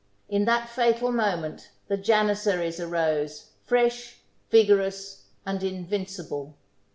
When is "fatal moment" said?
0.67-1.69